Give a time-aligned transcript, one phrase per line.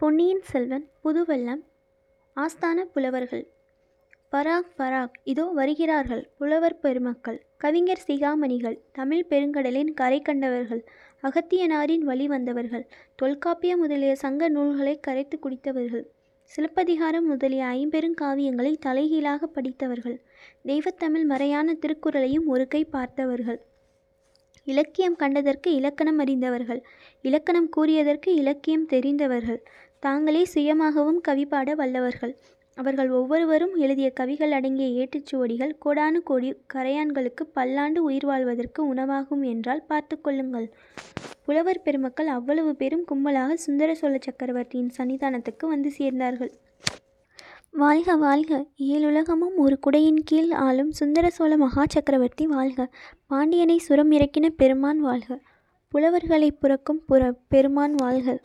[0.00, 1.62] பொன்னியின் செல்வன் புதுவெள்ளம்
[2.36, 3.42] ஆஸ்தான புலவர்கள்.
[4.32, 7.38] பராக் பராக் இதோ வருகிறார்கள் புலவர் பெருமக்கள்.
[7.56, 10.82] கவிஞர் சிகாமணிகள் தமிழ் பெருங்கடலின் கரை கண்டவர்கள்
[11.22, 12.84] அகத்தியனாரின் வழி வந்தவர்கள்
[13.14, 16.04] தொல்காப்பியம் முதலிய சங்க நூல்களை கரைத்து குடித்தவர்கள்
[16.52, 20.18] சிலப்பதிகாரம் முதலிய ஐம்பெருங்காவியங்களை தலைகீழாக படித்தவர்கள்
[20.64, 23.60] தெய்வத்தமிழ் மறையான திருக்குறளையும் ஒரு கை பார்த்தவர்கள்.
[24.66, 26.80] இலக்கியம் கண்டதற்கு இலக்கணம் அறிந்தவர்கள்
[27.22, 29.60] இலக்கணம் கூறியதற்கு இலக்கியம் தெரிந்தவர்கள்
[30.00, 32.34] தாங்களே சுயமாகவும் கவி பாட வல்லவர்கள்.
[32.74, 40.20] அவர்கள் ஒவ்வொருவரும் எழுதிய கவிகள் அடங்கிய ஏட்டுச்சுவடிகள் கோடானு கோடி கரையான்களுக்கு பல்லாண்டு உயிர் வாழ்வதற்கு உணவாகும் என்றால் பார்த்து
[40.20, 40.68] கொள்ளுங்கள்.
[41.44, 46.52] புலவர் பெருமக்கள் அவ்வளவு பேரும் கும்பலாக சுந்தர சோழ சக்கரவர்த்தியின் சன்னிதானத்துக்கு வந்து சேர்ந்தார்கள்.
[47.70, 48.66] வாழ்க வாழ்க.
[48.78, 52.88] ஏழுலகமும் ஒரு குடையின் கீழ் ஆளும் சுந்தர சோழ மகா சக்கரவர்த்தி வாழ்க.
[53.26, 55.40] பாண்டியனை சுரம் இறக்கின பெருமான் வாழ்க.
[55.92, 58.40] புலவர்களை புறக்கும் புற பெருமான் வாழ்க.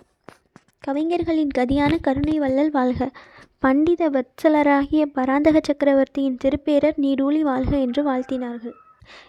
[0.87, 3.11] கவிஞர்களின் கதியான கருணை வள்ளல் வாழ்க.
[3.59, 8.75] பண்டித வத்சலராகிய பராந்தக சக்கரவர்த்தியின் திருப்பேரர் நீடூழி வாழ்க என்று வாழ்த்தினார்கள்.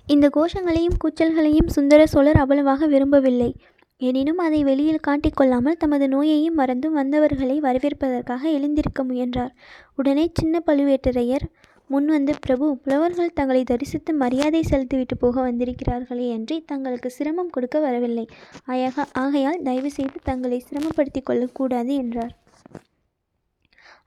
[0.06, 3.54] இந்த கோஷங்களையும் கூச்சல்களையும் சுந்தர சோழர் அவ்வளவாக விரும்பவில்லை.
[4.00, 9.52] எனினும் அதை வெளியில் காட்டிக்கொள்ளாமல் தமது நோயையும் மறந்து வந்தவர்களை வரவேற்பதற்காக எழுந்திருக்க முயன்றார்.
[9.96, 11.46] உடனே சின்ன பழுவேட்டரையர்
[11.90, 18.24] முன்வந்து பிரபு புலவர்கள் தங்களை தரிசித்து மரியாதை செலுத்திவிட்டு போக வந்திருக்கிறார்களே அன்றி தங்களுக்கு சிரமம் கொடுக்க வரவில்லை.
[18.66, 22.32] ஆயாக ஆகையால் தயவு செய்து தங்களை சிரமப்படுத்திக் கொள்ளக்கூடாது என்றார்.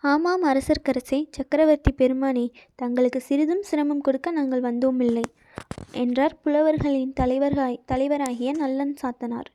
[0.02, 5.26] ஆமாம் அரசர்க்கரசே சக்கரவர்த்தி பெருமானே தங்களுக்கு சிறிதும் சிரமம் கொடுக்க நாங்கள் வந்தோமில்லை
[6.04, 9.50] என்றார் புலவர்களின் தலைவராய் தலைவராகிய நல்லன் சாத்தனார்.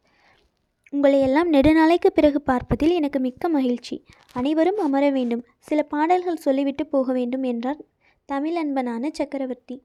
[0.93, 3.97] உங்களை எல்லாம் நெடுநாளைக்கு பிறகு பார்ப்பதில் எனக்கு மிக்க மகிழ்ச்சி.
[4.33, 5.45] அனைவரும் அமர வேண்டும்.
[5.69, 7.81] சில பாடல்கள் சொல்லிவிட்டு போக வேண்டும் என்றார்
[8.29, 9.83] தமிழ் அன்பனான சக்கரவர்த்தி.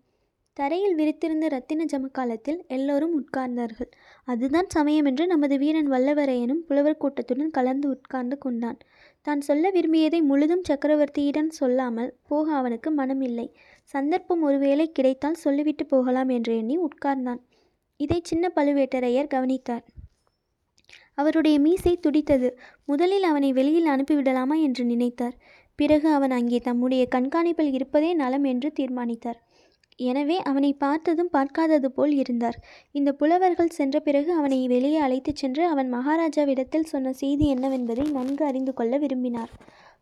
[0.53, 3.89] தரையில் விரித்திருந்த ரத்தின ஜமக்காலத்தில் எல்லோரும் உட்கார்ந்தார்கள்.
[4.25, 8.77] அதுதான் சமயம் என்று நமது வீரன் வல்லவரையனும் புலவர் கூட்டத்துடன் கலந்து உட்கார்ந்து கொண்டான்.
[9.21, 13.47] தான் சொல்ல விரும்பியதை முழுதும் சக்கரவர்த்தியிடம் சொல்லாமல் போக அவனுக்கு மனமில்லை.
[13.83, 17.42] சந்தர்ப்பம் ஒருவேளை கிடைத்தால் சொல்லிவிட்டு போகலாம் என்று எண்ணி உட்கார்ந்தான்.
[17.99, 19.86] இதை சின்ன பழுவேட்டரையர் கவனித்தார்.
[21.14, 22.49] அவருடைய மீசை துடித்தது.
[22.86, 25.37] முதலில் அவனை வெளியில் அனுப்பிவிடலாமா என்று நினைத்தார்.
[25.80, 29.39] பிறகு அவன் அங்கே தம்முடைய கண்காணிப்பில் இருப்பதே நலம் என்று தீர்மானித்தார்.
[29.99, 32.58] எனவே அவனை பார்த்ததும் பார்க்காதது போல் இருந்தார்.
[32.92, 38.73] இந்த புலவர்கள் சென்ற பிறகு அவனை வெளியே அழைத்துச் சென்று அவன் மகாராஜாவிடத்தில் சொன்ன செய்தி என்னவென்பதை நன்கு அறிந்து
[38.73, 39.52] கொள்ள விரும்பினார்.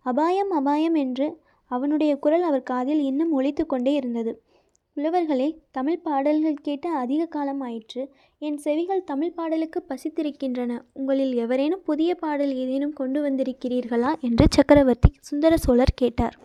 [0.06, 1.28] அபாயம் அபாயம் என்று
[1.72, 4.34] அவனுடைய குரல் அவர் காதில் இன்னும் ஒழித்து கொண்டே இருந்தது.
[4.98, 8.10] புலவர்களே தமிழ் பாடல்கள் கேட்டு அதிக காலம் ஆயிற்று.
[8.38, 10.82] என் செவிகள் தமிழ் பாடலுக்கு பசித்திருக்கின்றன.
[10.94, 14.20] உங்களில் எவரேனும் புதிய பாடல் ஏதேனும் கொண்டு வந்திருக்கிறீர்களா?
[14.20, 16.38] என்று சக்கரவர்த்தி சுந்தர சோழர் கேட்டார்.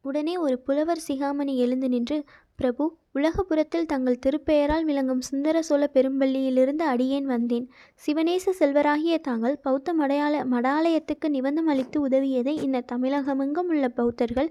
[0.00, 2.24] உடனே ஒரு புலவர் சிகாமணி எழுந்து நின்று
[2.54, 7.70] பிரபு உலகபுரத்தில் தங்கள் திருப்பெயரால் விளங்கும் சுந்தர சோழ பெரும்பள்ளியிலிருந்து அடியேன் வந்தேன்.
[8.06, 14.50] சிவநேச செல்வராகிய தாங்கள் பௌத்த மடையாள மடாலயத்துக்கு நிபந்தம் அளித்து உதவியதை இந்த தமிழகமெங்கும் உள்ள பௌத்தர்கள்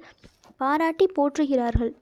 [0.57, 1.93] பாராட்டி போற்றுகிறார்கள்.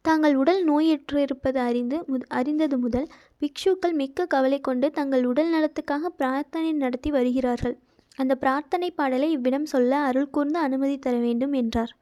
[0.00, 1.98] தாங்கள் உடல் நோயுற்றிருப்பது அறிந்து
[2.28, 3.08] அறிந்தது முதல்
[3.40, 7.76] பிக்ஷுக்கள் மிக்க கவலை கொண்டு தங்கள் உடல் நலத்துக்காக பிரார்த்தனை நடத்தி வருகிறார்கள்.
[8.16, 11.92] அந்த பிரார்த்தனை பாடலை இவ்விடம் சொல்ல அருள் கூர்ந்து அனுமதி தர வேண்டும் என்றார்.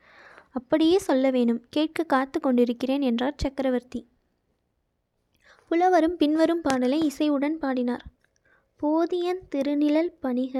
[0.50, 1.62] அப்படியே சொல்ல வேணும்.
[1.70, 4.00] கேட்க காத்து கொண்டிருக்கிறேன் என்றார் சக்கரவர்த்தி.
[5.70, 8.04] புலவரும் பின்வரும் பாடலை இசையுடன் பாடினார்.
[8.80, 10.54] போதியன் திருநிழல் பணிக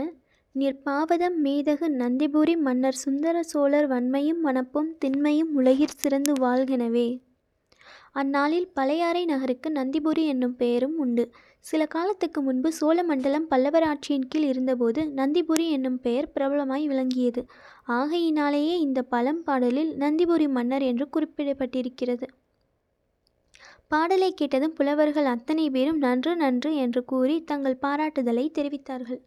[0.57, 7.21] நிற்பாவதம் மேதகு நந்திபுரி மன்னர் சுந்தர சோழர் வன்மையும் மணப்பும் திண்மையும் உலகிற் சிறந்து வாழ்கெனவே.
[8.13, 11.25] அந்நாளில் பழையாறை நகருக்கு நந்திபுரி என்னும் பெயரும் உண்டு.
[11.61, 17.45] சில காலத்துக்கு முன்பு சோழ மண்டலம் பல்லவர் ஆட்சியின் கீழ் இருந்தபோது நந்திபுரி என்னும் பெயர் பிரபலமாய் விளங்கியது.
[17.85, 22.29] ஆகையினாலேயே இந்த பழம்பாடலில் நந்திபுரி மன்னர் என்று குறிப்பிடப்பட்டிருக்கிறது.
[23.89, 29.23] பாடலை கேட்டதும் புலவர்கள் அத்தனை பேரும் நன்று நன்று என்று கூறி தங்கள் பாராட்டுதலை தெரிவித்தார்கள்.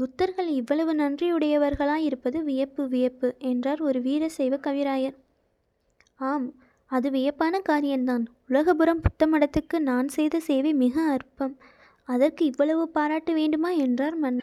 [0.00, 5.16] புத்தர்கள் இவ்வளவு நன்றியுடையவர்களாய் இருப்பது வியப்பு வியப்பு என்றார் ஒரு வீரசைவ கவிராயர்.
[6.20, 6.46] ஆம்
[6.90, 11.54] அது வியப்பான காரியம்தான் உலகபுரம் புத்த மடத்துக்கு நான் செய்த சேவை மிக அற்பம்.
[12.08, 14.38] அதற்கு இவ்வளவு பாராட்ட வேண்டுமா என்றார் மன்.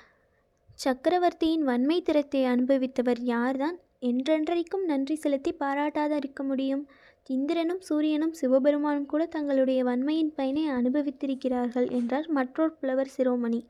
[0.76, 3.78] சக்கரவர்த்தியின் வன்மை திறத்தை அனுபவித்தவர் யார்தான்?
[4.02, 6.84] என்றென்றைக்கும் நன்றி செலுத்தி பாராட்டாத இருக்க முடியும்.
[7.28, 13.62] இந்திரனும் சூரியனும் சிவபெருமானும் கூட தங்களுடைய வன்மையின் பயனை அனுபவித்திருக்கிறார்கள் என்றார் மற்றொரு புலவர் சிரோமணி.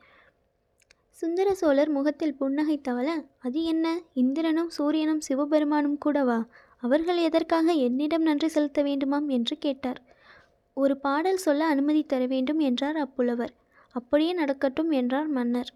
[1.22, 3.08] சுந்தர சோழர் முகத்தில் புன்னகை தவள
[3.40, 3.86] அது என்ன?
[4.14, 6.46] இந்திரனும் சூரியனும் சிவபெருமானும் கூடவா?
[6.84, 9.28] அவர்கள் எதற்காக என்னிடம் நன்றி செலுத்த வேண்டுமாம்?
[9.28, 10.00] என்று கேட்டார்.
[10.74, 13.54] ஒரு பாடல் சொல்ல அனுமதி தர வேண்டும் என்றார் அப்புலவர்.
[13.92, 15.72] அப்படியே நடக்கட்டும் என்றார் மன்னர்.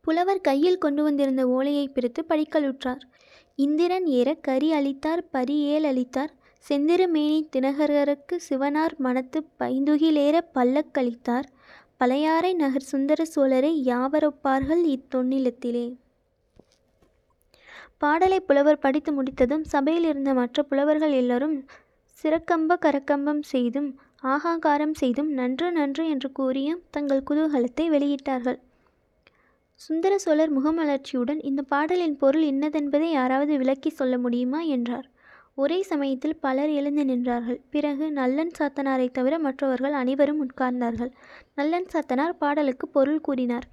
[0.00, 3.02] புலவர் கையில் கொண்டு வந்திருந்த ஓலையை பிரித்து படிக்கலுற்றார்
[3.58, 6.32] இந்திரன் ஏற கரி அளித்தார் பரி ஏல் அளித்தார்
[6.70, 11.48] செந்திருமேனி தினகரருக்கு சிவனார் மனத்து பைந்துகிலேற பல்லக்களித்தார்
[12.00, 15.84] பழையாறை நகர் சுந்தர சோழரை யாவரொப்பார்கள் இத்தொன்னிலத்திலே?
[17.98, 21.56] பாடலை புலவர் படித்து முடித்ததும் சபையில் இருந்த மற்ற புலவர்கள் எல்லோரும்
[22.24, 23.88] சிறக்கம்ப கரக்கம்பம் செய்தும்
[24.24, 28.58] ஆகாகாரம் செய்தும் நன்று நன்று என்று கூறியும் தங்கள் குதூகலத்தை வெளியிட்டார்கள்.
[29.80, 34.60] சுந்தர சோழர் முகமலர்ச்சியுடன் இந்த பாடலின் பொருள் இன்னதென்பதை யாராவது விளக்கி சொல்ல முடியுமா?
[34.60, 35.08] என்றார்.
[35.58, 37.58] ஒரே சமயத்தில் பலர் எழுந்து நின்றார்கள்.
[37.70, 41.10] பிறகு நல்லன் சாத்தனாரை தவிர மற்றவர்கள் அனைவரும் உட்கார்ந்தார்கள்.
[41.54, 43.66] நல்லன் சாத்தனார் பாடலுக்கு பொருள் கூறினார்.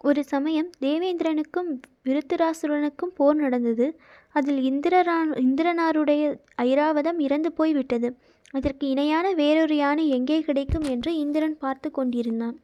[0.00, 1.70] ஒரு சமயம் தேவேந்திரனுக்கும்
[2.04, 3.86] விருத்திராசுரனுக்கும் போர் நடந்தது.
[4.34, 6.24] அதில் இந்திரரா இந்திரனாருடைய
[6.62, 8.10] ஐராவதம் இறந்து போய்விட்டது.
[8.50, 12.56] அதற்கு இணையான வேறொரு யானை எங்கே கிடைக்கும் என்று இந்திரன் பார்த்து கொண்டிருந்தான்.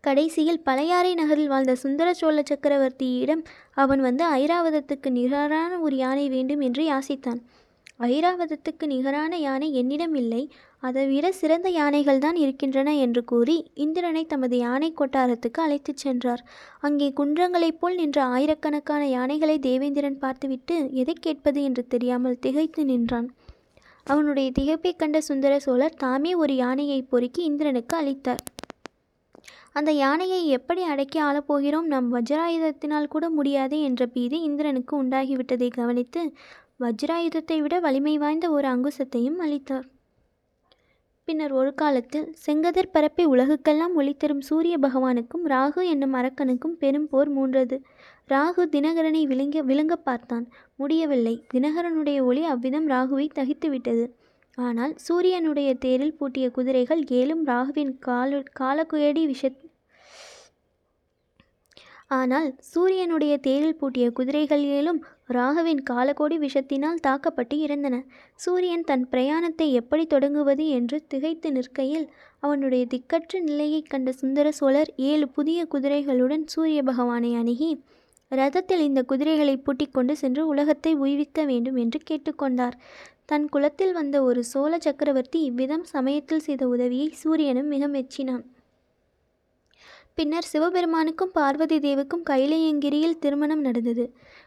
[0.00, 3.42] கடைசியில் பழையாறை நகரில் வாழ்ந்த சுந்தர சோழ சக்கரவர்த்தியிடம்
[3.74, 7.40] அவன் வந்து ஐராவதத்துக்கு நிகரான ஒரு யானை வேண்டும் என்று யாசித்தான்.
[8.00, 10.50] ஐராவதத்துக்கு நிகரான யானை என்னிடம் இல்லை.
[10.78, 16.44] அதைவிட சிறந்த யானைகள் தான் இருக்கின்றன என்று கூறி இந்திரனை தமது யானை கொட்டாரத்துக்கு அழைத்துச் சென்றார்.
[16.80, 23.28] அங்கே குன்றங்களைப் போல் நின்ற ஆயிரக்கணக்கான யானைகளை தேவேந்திரன் பார்த்துவிட்டு எதை கேட்பது என்று தெரியாமல் திகைத்து நின்றான்.
[24.04, 28.42] அவனுடைய திகைப்பைக் கண்ட சுந்தர சோழர் தாமே ஒரு யானையை பொறுக்கி இந்திரனுக்கு அளித்தார்.
[29.72, 31.86] அந்த யானையை எப்படி அடக்கி ஆளப்போகிறோம்?
[31.86, 36.32] நம் வஜ்ராயுதத்தினால் கூட முடியாது என்ற பீதி இந்திரனுக்கு உண்டாகிவிட்டதை கவனித்து
[36.80, 39.86] வஜ்ராயுதத்தை விட வலிமை வாய்ந்த ஒரு அங்குசத்தையும் அளித்தார்.
[41.24, 47.76] பின்னர் ஒரு காலத்தில் செங்கதிர் பரப்பை உலகுக்கெல்லாம் ஒளித்தரும் சூரிய பகவானுக்கும் ராகு என்னும் அரக்கனுக்கும் பெரும் போர் மூன்றது.
[48.28, 50.46] ராகு தினகரனை விழுங்க விழுங்க பார்த்தான்.
[50.76, 51.44] முடியவில்லை.
[51.54, 54.04] தினகரனுடைய ஒளி அவ்விதம் ராகுவை தகித்துவிட்டது.
[54.60, 59.44] ஆனால் சூரியனுடைய தேரில் பூட்டிய குதிரைகள் ஏழும் ராகுவின் கால காலக்குயடி விஷ
[62.12, 64.98] ஆனால் சூரியனுடைய தேரில் பூட்டிய குதிரைகள் ஏழும்
[65.28, 67.96] ராகவின் காலக்கோடி விஷத்தினால் தாக்கப்பட்டு இறந்தன.
[68.34, 72.06] சூரியன் தன் பிரயாணத்தை எப்படி தொடங்குவது என்று திகைத்து நிற்கையில்
[72.40, 77.70] அவனுடைய திக்கற்ற நிலையைக் கண்ட சுந்தர சோழர் ஏழு புதிய குதிரைகளுடன் சூரிய பகவானை அணுகி
[78.30, 82.76] ரதத்தில் இந்த குதிரைகளை பூட்டிக்கொண்டு சென்று உலகத்தை உய்விக்க வேண்டும் என்று கேட்டுக்கொண்டார்.
[83.30, 88.44] தன் குலத்தில் வந்த ஒரு சோழ சக்கரவர்த்தி இவ்விதம் சமயத்தில் செய்த உதவியை சூரியனும் மிக மெச்சினான்.
[90.14, 94.04] பின்னர் சிவபெருமானுக்கும் பார்வதி தேவுக்கும் கைலையங்கிரியில் திருமணம் நடந்தது.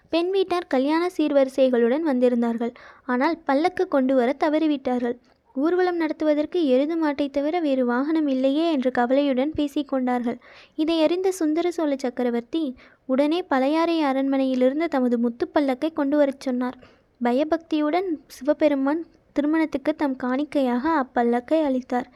[0.09, 2.73] பெண் வீட்டார் கல்யாண சீர்வரிசைகளுடன் வந்திருந்தார்கள்.
[3.05, 5.15] ஆனால் பல்லக்கு கொண்டு வர தவறிவிட்டார்கள்.
[5.55, 10.37] ஊர்வலம் நடத்துவதற்கு எருது மாட்டை தவிர வேறு வாகனம் இல்லையே என்று கவலையுடன் பேசிக்கொண்டார்கள்
[10.75, 12.63] இதை அறிந்த சுந்தர சோழ சக்கரவர்த்தி
[13.05, 16.77] உடனே பழையாறை அரண்மனையிலிருந்து தமது முத்துப்பல்லக்கை கொண்டு வரச் சொன்னார்.
[17.25, 19.01] பயபக்தியுடன் சிவபெருமான்
[19.35, 22.07] திருமணத்துக்கு தம் காணிக்கையாக அப்பல்லக்கை அளித்தார்.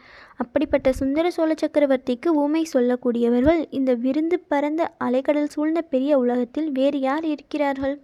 [0.41, 7.25] அப்படிப்பட்ட சுந்தர சோழ சக்கரவர்த்திக்கு ஊமை சொல்லக்கூடியவர்கள் இந்த விருந்து பரந்த அலைக்கடல் சூழ்ந்த பெரிய உலகத்தில் வேறு யார்
[7.33, 7.95] இருக்கிறார்கள்?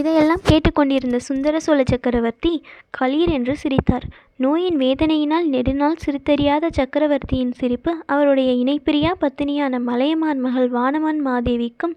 [0.00, 2.52] இதையெல்லாம் கேட்டுக்கொண்டிருந்த சுந்தர சோழ சக்கரவர்த்தி
[2.98, 4.06] களீர் என்று சிரித்தார்.
[4.44, 11.94] நோயின் வேதனையினால் நெடுநாள் சிரித்தறியாத சக்கரவர்த்தியின் சிரிப்பு அவருடைய இணைப்பிரியா பத்தினியான மலையமான் மகள் வானமான் மாதேவிக்கும்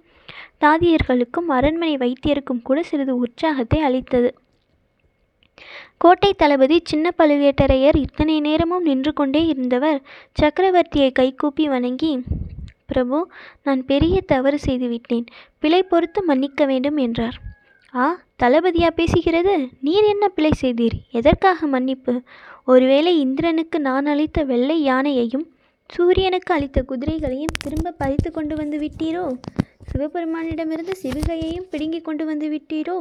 [0.62, 4.30] தாதியர்களுக்கும் அரண்மனை வைத்தியருக்கும் கூட சிறிது உற்சாகத்தை அளித்தது.
[5.98, 10.00] கோட்டை தளபதி சின்ன பழுவேட்டரையர் இத்தனை நேரமும் நின்று கொண்டே இருந்தவர்
[10.42, 12.12] சக்கரவர்த்தியை கைகூப்பி வணங்கி
[12.86, 13.18] பிரபு
[13.64, 15.26] நான் பெரிய தவறு செய்துவிட்டேன்
[15.60, 17.38] பிழை பொறுத்து மன்னிக்க வேண்டும் என்றார்.
[17.96, 18.06] ஆ
[18.44, 19.54] தளபதியா பேசுகிறது?
[19.82, 20.98] நீர் என்ன பிழை செய்தீர்?
[21.12, 22.22] எதற்காக மன்னிப்பு?
[22.66, 25.46] ஒருவேளை இந்திரனுக்கு நான் அளித்த வெள்ளை யானையையும்
[25.90, 29.26] சூரியனுக்கு அளித்த குதிரைகளையும் திரும்ப பறித்து கொண்டு வந்து விட்டீரோ?
[29.92, 32.98] சிவபெருமானிடமிருந்து சிவிகையையும் பிடுங்கிக் கொண்டு வந்து விட்டீரோ?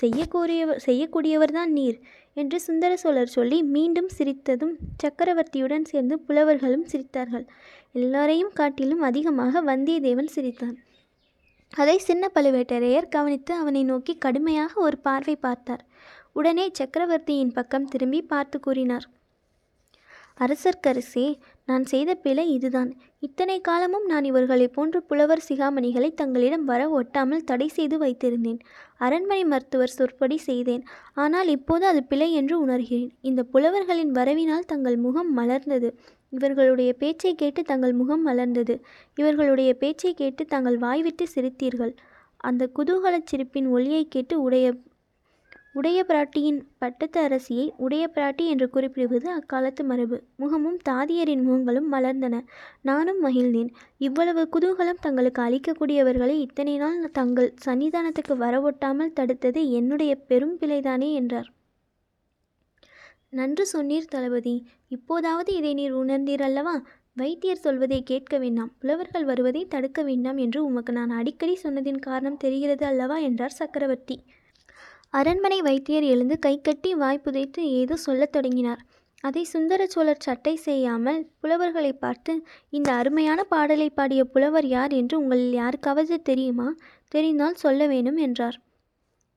[0.00, 1.98] செய்யக்கூடியவர் செய்யக்கூடியவர்தான் நீர்
[2.40, 7.44] என்று சுந்தர சோழர் சொல்லி மீண்டும் சிரித்ததும் சக்கரவர்த்தியுடன் சேர்ந்து புலவர்களும் சிரித்தார்கள்.
[7.92, 10.76] எல்லாரையும் காட்டிலும் அதிகமாக வந்தியத்தேவன் சிரித்தான்.
[11.72, 15.82] அதை சின்ன பழுவேட்டரையர் கவனித்து அவனை நோக்கி கடுமையாக ஒரு பார்வை பார்த்தார்.
[16.32, 19.06] உடனே சக்கரவர்த்தியின் பக்கம் திரும்பி பார்த்து கூறினார்.
[20.40, 22.90] அரசர்க்கரசே நான் செய்த பிழை இதுதான்.
[23.18, 28.58] இத்தனை காலமும் நான் இவர்களைப் போன்ற புலவர் சிகாமணிகளை தங்களிடம் வர ஒட்டாமல் தடை செய்து வைத்திருந்தேன்.
[28.96, 30.82] அரண்மனை மருத்துவர் சொற்படி செய்தேன்.
[31.14, 33.10] ஆனால் இப்போது அது பிழை என்று உணர்கிறேன்.
[33.20, 35.90] இந்த புலவர்களின் வரவினால் தங்கள் முகம் மலர்ந்தது.
[36.30, 38.76] இவர்களுடைய பேச்சை கேட்டு தங்கள் முகம் மலர்ந்தது.
[39.14, 41.94] இவர்களுடைய பேச்சை கேட்டு தாங்கள் வாய்விட்டு சிரித்தீர்கள்.
[42.36, 44.74] அந்த குதூகலச் சிரிப்பின் ஒளியை கேட்டு உடைய
[45.74, 50.22] உடைய பிராட்டியின் பட்டத்து அரசியை உடைய பிராட்டி என்று குறிப்பிடுவது அக்காலத்து மரபு.
[50.36, 52.40] முகமும் தாதியரின் முகங்களும் மலர்ந்தன.
[52.82, 53.70] நானும் மகிழ்ந்தேன்.
[53.98, 61.48] இவ்வளவு குதூகலம் தங்களுக்கு அளிக்கக்கூடியவர்களை இத்தனை நாள் தங்கள் சன்னிதானத்துக்கு வரவொட்டாமல் தடுத்தது என்னுடைய பெரும் பிழைதானே என்றார்.
[63.28, 64.54] நன்று சொன்னீர் தளபதி.
[64.88, 66.74] இப்போதாவது இதை நீர் உணர்ந்தீர் அல்லவா?
[67.12, 68.72] வைத்தியர் சொல்வதை கேட்க வேண்டாம்.
[68.78, 73.18] புலவர்கள் வருவதை தடுக்க வேண்டாம் என்று உமக்கு நான் அடிக்கடி சொன்னதின் காரணம் தெரிகிறது அல்லவா?
[73.18, 74.16] என்றார் சக்கரவர்த்தி.
[75.14, 78.80] அரண்மனை வைத்தியர் எழுந்து கைகட்டி வாய் புதைத்து ஏதோ சொல்லத் தொடங்கினார்.
[79.20, 82.32] அதை சுந்தர சோழர் சட்டை செய்யாமல் புலவர்களை பார்த்து
[82.68, 86.68] இந்த அருமையான பாடலை பாடிய புலவர் யார் என்று உங்களில் யாருக்காவது தெரியுமா?
[87.08, 88.58] தெரிந்தால் சொல்ல வேணும் என்றார்.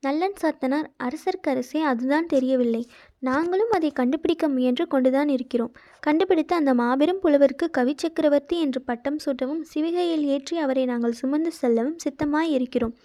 [0.03, 2.81] நல்லன் சாத்தனார் அரசர்க்கரசே அதுதான் தெரியவில்லை.
[3.19, 5.71] நாங்களும் அதை கண்டுபிடிக்க முயன்று கொண்டுதான் இருக்கிறோம்.
[5.99, 11.97] கண்டுபிடித்து அந்த மாபெரும் புலவருக்கு கவி சக்கரவர்த்தி என்று பட்டம் சூட்டவும் சிவிகையில் ஏற்றி அவரை நாங்கள் சுமந்து செல்லவும்
[12.05, 12.95] சித்தமாய் இருக்கிறோம்.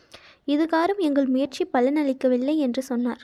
[0.47, 3.23] இதுகாரும் எங்கள் முயற்சி பலனளிக்கவில்லை என்று சொன்னார்.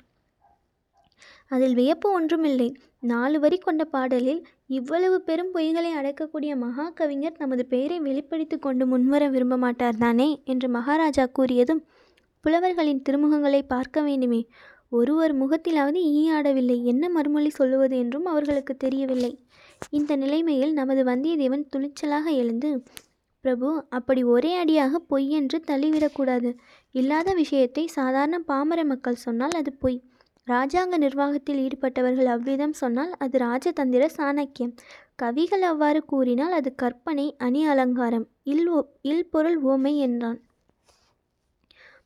[1.46, 2.76] அதில் வியப்பு ஒன்றுமில்லை.
[3.00, 9.28] நாலு வரி கொண்ட பாடலில் இவ்வளவு பெரும் பொய்களை அடக்கக்கூடிய மகா கவிஞர் தமது பெயரை வெளிப்படுத்தி கொண்டு முன்வர
[9.28, 10.42] விரும்ப மாட்டார் தானே?
[10.44, 11.82] என்று மகாராஜா கூறியதும்
[12.40, 14.46] புலவர்களின் திருமுகங்களை பார்க்க வேண்டுமே.
[14.88, 16.82] ஒருவர் முகத்திலாவது ஈ ஆடவில்லை.
[16.82, 19.38] என்ன மறுமொழி சொல்லுவது என்றும் அவர்களுக்கு தெரியவில்லை.
[19.90, 22.82] இந்த நிலைமையில் நமது வந்தியத்தேவன் துணிச்சலாக எழுந்து
[23.40, 26.50] பிரபு அப்படி ஒரே அடியாக பொய் என்று தள்ளிவிடக்கூடாது
[26.94, 29.98] இல்லாத விஷயத்தை சாதாரண பாமர மக்கள் சொன்னால் அது பொய்.
[30.46, 34.72] ராஜாங்க நிர்வாகத்தில் ஈடுபட்டவர்கள் அவ்விதம் சொன்னால் அது ராஜதந்திர சாணக்கியம்.
[35.16, 38.78] கவிகள் அவ்வாறு கூறினால் அது கற்பனை அணி அலங்காரம் இல் ஓ
[39.10, 40.38] இல் பொருள் ஓமை என்றான்.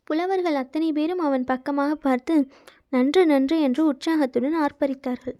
[0.08, 2.34] புலவர்கள் அத்தனை பேரும் அவன் பக்கமாக பார்த்து
[2.88, 5.36] நன்று நன்று என்று உற்சாகத்துடன் ஆர்ப்பரித்தார்கள்.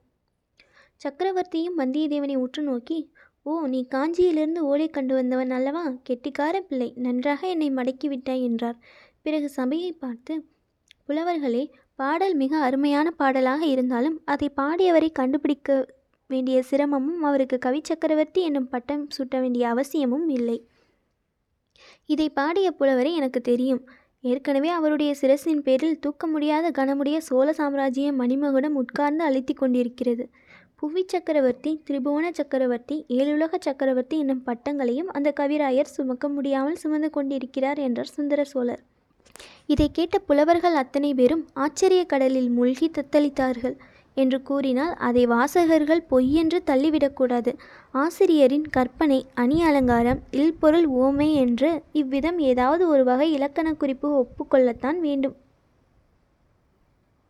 [1.01, 2.99] சக்கரவர்த்தியும் வந்தியத்தேவனை உற்று நோக்கி
[3.47, 5.83] ஓ நீ காஞ்சியிலிருந்து ஓலை கண்டு வந்தவன் அல்லவா?
[6.09, 8.79] கெட்டிக்கார பிள்ளை நன்றாக என்னை மடக்கிவிட்டாய் என்றார்.
[9.23, 10.35] பிறகு சபையை பார்த்து
[11.09, 11.65] புலவர்களே
[11.95, 15.89] பாடல் மிக அருமையான பாடலாக இருந்தாலும் அதை பாடியவரை கண்டுபிடிக்க
[16.31, 20.59] வேண்டிய சிரமமும் அவருக்கு கவி சக்கரவர்த்தி என்னும் பட்டம் சூட்ட வேண்டிய அவசியமும் இல்லை.
[22.07, 23.83] இதை பாடிய புலவரை எனக்கு தெரியும்.
[24.21, 30.25] ஏற்கனவே அவருடைய சிரசின் பேரில் தூக்க முடியாத கனமுடைய சோழ சாம்ராஜ்ய மணிமகுடம் உட்கார்ந்து அழுத்தி கொண்டிருக்கிறது.
[30.77, 38.15] புவி சக்கரவர்த்தி திரிபுவன சக்கரவர்த்தி ஏழுலக சக்கரவர்த்தி என்னும் பட்டங்களையும் அந்த கவிராயர் சுமக்க முடியாமல் சுமந்து கொண்டிருக்கிறார் என்றார்
[38.17, 38.83] சுந்தர சோழர்.
[39.67, 43.77] இதை கேட்ட புலவர்கள் அத்தனை பேரும் ஆச்சரிய கடலில் மூழ்கி தத்தளித்தார்கள்
[44.15, 47.53] என்று கூறினால் அதை வாசகர்கள் பொய்யென்று தள்ளிவிடக்கூடாது.
[47.93, 55.37] ஆசிரியரின் கற்பனை அணி அலங்காரம் இல்பொருள் ஓமை என்று இவ்விதம் ஏதாவது ஒரு வகை இலக்கண குறிப்பு ஒப்புக்கொள்ளத்தான் வேண்டும்.